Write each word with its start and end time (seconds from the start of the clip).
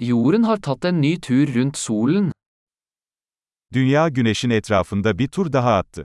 Jorden 0.00 0.44
har 0.48 0.56
tatt 0.56 0.84
en 0.88 1.00
ny 1.02 1.18
tur 1.20 1.50
rundt 1.54 1.76
solen. 1.76 2.32
Dünya 3.72 4.08
güneşin 4.08 4.50
etrafında 4.50 5.18
bir 5.18 5.28
tur 5.28 5.52
daha 5.52 5.76
attı. 5.76 6.04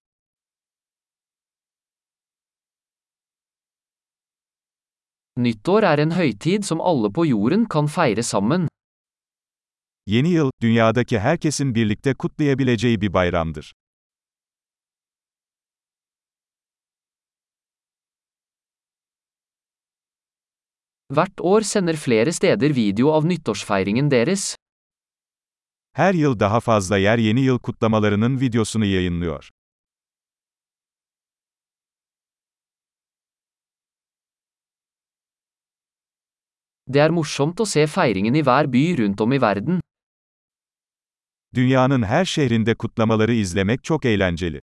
Nyttår 5.37 5.83
er 5.83 5.99
en 5.99 6.11
høytid 6.11 6.63
som 6.63 6.81
alle 6.81 7.09
på 7.13 7.25
jorden 7.25 7.65
kan 7.65 7.87
feire 7.87 8.23
sammen. 8.23 8.67
Yeni 10.07 10.29
yıl, 10.29 10.51
dünyadaki 10.61 11.19
herkesin 11.19 11.75
birlikte 11.75 12.13
kutlayabileceği 12.13 13.01
bir 13.01 13.13
bayramdır. 13.13 13.73
Hvert 21.09 21.39
år 21.39 21.61
sender 21.61 21.95
flere 21.95 22.31
steder 22.33 22.73
video 22.75 23.11
av 23.13 23.25
nyttårsfeiringen 23.25 24.11
deres. 24.11 24.55
Her 25.93 26.13
yıl 26.13 26.39
daha 26.39 26.59
fazla 26.59 26.97
yer 26.97 27.17
yeni 27.17 27.41
yıl 27.41 27.59
kutlamalarının 27.59 28.39
videosunu 28.39 28.85
yayınlıyor. 28.85 29.49
Det 36.87 36.99
er 37.01 37.09
morsomt 37.09 37.59
å 37.59 37.65
se 37.65 37.85
feiringen 37.87 38.35
i 38.35 38.41
hver 38.41 38.67
by 38.73 38.97
rundt 38.97 39.21
om 39.21 39.33
i 39.33 39.41
verden. 39.41 39.79
Dünyanın 41.55 42.03
her 42.03 42.25
şehrinde 42.25 42.75
kutlamaları 42.75 43.33
izlemek 43.33 43.83
çok 43.83 44.05
eğlenceli. 44.05 44.61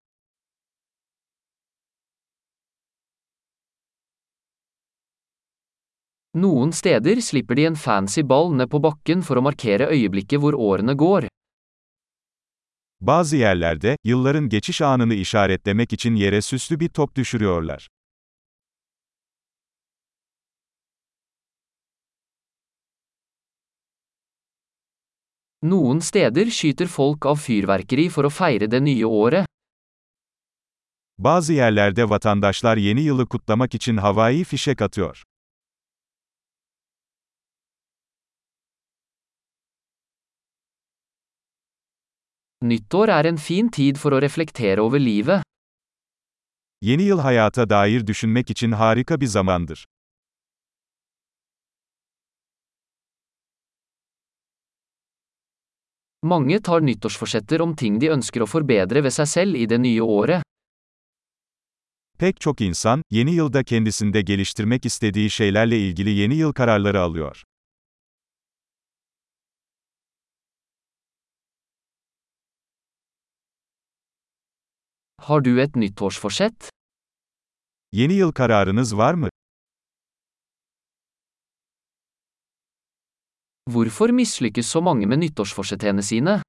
Noen 6.34 6.70
steder 6.70 7.20
slipper 7.20 7.56
de 7.56 7.66
en 7.66 7.74
fancy 7.74 8.22
ball 8.28 8.54
ned 8.56 8.70
på 8.72 8.78
bakken 8.80 9.20
for 9.20 9.36
å 9.36 9.42
markere 9.44 9.90
øyeblikket 9.92 10.40
hvor 10.40 10.56
årene 10.56 10.94
går. 10.96 11.26
Bazı 13.00 13.36
yerlerde, 13.36 13.96
yılların 14.04 14.48
geçiş 14.48 14.80
anını 14.82 15.14
işaretlemek 15.14 15.92
için 15.92 16.14
yere 16.14 16.42
süslü 16.42 16.80
bir 16.80 16.88
top 16.88 17.16
düşürüyorlar. 17.16 17.88
Noen 25.62 25.98
steder 25.98 26.46
skyter 26.50 26.86
folk 26.86 27.26
av 27.26 27.36
fyrverkeri 27.36 28.08
for 28.08 28.24
å 28.24 28.30
feire 28.30 28.70
det 28.70 28.80
nye 28.84 29.06
året. 29.06 29.46
Bazı 31.18 31.52
yerlerde 31.52 32.10
vatandaşlar 32.10 32.76
yeni 32.76 33.00
yılı 33.00 33.28
kutlamak 33.28 33.74
için 33.74 33.96
havai 33.96 34.44
fişek 34.44 34.82
atıyor. 34.82 35.22
Nyttår 42.62 43.08
er 43.08 43.26
en 43.26 43.36
fin 43.36 43.68
tid 43.68 43.96
for 43.98 44.14
å 44.14 44.20
reflektere 44.22 44.82
over 44.82 45.00
livet. 45.02 45.42
Yeni 46.82 47.02
yıl 47.02 47.18
hayata 47.18 47.70
dair 47.70 48.06
düşünmek 48.06 48.50
için 48.50 48.72
harika 48.72 49.20
bir 49.20 49.26
zamandır. 49.26 49.86
Mange 56.22 56.62
tar 56.62 56.80
nyttårsforsetter 56.86 57.60
om 57.60 57.74
ting 57.74 58.00
de 58.00 58.10
ønsker 58.14 58.44
å 58.44 58.46
forbedre 58.46 59.02
ved 59.02 59.10
seg 59.10 59.26
selv 59.26 59.58
i 59.58 59.66
det 59.66 59.80
nye 59.82 60.02
året. 60.02 60.42
Pek 62.18 62.40
çok 62.40 62.60
insan, 62.60 63.02
yeni 63.10 63.34
yılda 63.34 63.64
kendisinde 63.64 64.22
geliştirmek 64.22 64.86
istediği 64.86 65.30
şeylerle 65.30 65.78
ilgili 65.78 66.10
yeni 66.10 66.34
yıl 66.34 66.52
kararları 66.52 67.00
alıyor. 67.00 67.42
Har 75.22 75.40
du 75.44 75.60
et 75.62 75.76
nyttårsforsett? 75.76 76.68
Yeni 77.92 78.14
yıl 78.14 78.32
kararınız 78.32 78.96
var 78.96 79.14
mı? 79.14 79.28
Hvorfor 83.70 84.10
mislykkes 84.10 84.66
så 84.66 84.82
mange 84.82 85.06
med 85.06 85.18
nyttårsforsettene 85.18 86.02
sine? 86.02 86.42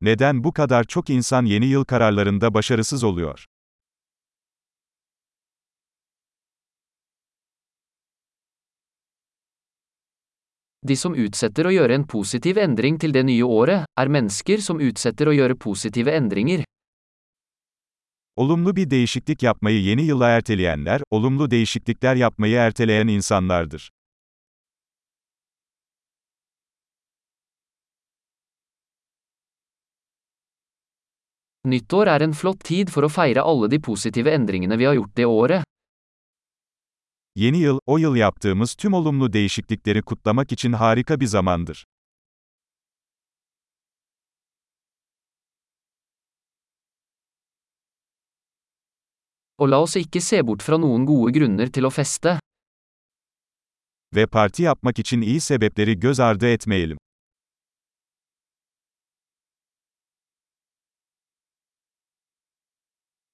Neden 0.00 0.44
bu 0.44 0.52
kadar 0.52 0.84
çok 0.84 1.10
insan 1.10 1.44
yeni 1.44 1.66
yıl 1.66 1.84
kararlarında 1.84 2.54
başarısız 2.54 3.04
oluyor? 3.04 3.44
De 10.88 10.96
som 10.96 11.12
utsetter 11.12 11.64
å 11.64 11.72
gjøre 11.72 11.94
en 11.94 12.06
positiv 12.06 12.56
endring 12.56 13.00
til 13.00 13.12
det 13.14 13.26
nye 13.26 13.44
året, 13.44 13.84
er 13.96 14.08
mennesker 14.08 14.58
som 14.60 14.80
utsetter 14.80 15.26
å 15.26 15.32
gjøre 15.32 15.54
positive 15.56 16.12
endringer. 16.12 16.64
Olumlu 18.36 18.76
bir 18.76 18.90
değişiklik 18.90 19.42
yapmayı 19.42 19.82
yeni 19.82 20.02
yıla 20.02 20.28
erteleyenler, 20.28 21.00
olumlu 21.10 21.50
değişiklikler 21.50 22.16
yapmayı 22.16 22.56
erteleyen 22.56 23.06
insanlardır. 23.06 23.90
Nyttår 31.64 32.06
er 32.06 32.20
en 32.20 32.32
flott 32.32 32.64
tid 32.64 32.88
for 32.88 33.02
å 33.02 33.08
feire 33.08 33.40
alle 33.40 33.70
de 33.70 33.78
positive 33.78 34.30
endringene 34.30 34.78
vi 34.78 34.84
har 34.84 34.94
gjort 34.94 35.16
det 35.16 35.26
året. 35.26 35.64
Yeni 37.36 37.58
yıl, 37.58 37.78
o 37.86 37.98
yıl 37.98 38.16
yaptığımız 38.16 38.74
tüm 38.74 38.92
olumlu 38.92 39.32
değişiklikleri 39.32 40.02
kutlamak 40.02 40.52
için 40.52 40.72
harika 40.72 41.20
bir 41.20 41.26
zamandır. 41.26 41.84
Og 49.60 49.68
la 49.70 49.78
oss 49.84 49.94
ikke 49.96 50.20
se 50.20 50.42
bort 50.42 50.62
fra 50.66 50.78
noen 50.80 51.04
gode 51.06 51.30
grunner 51.36 51.70
til 51.70 51.86
å 51.86 51.92
feste. 51.94 52.38
Ve 54.14 54.26
parti 54.26 54.62
yapmak 54.62 54.98
için 54.98 55.22
iyi 55.22 55.40
sebepleri 55.40 56.00
göz 56.00 56.20
ardı 56.20 56.46
etmeyelim. 56.46 56.98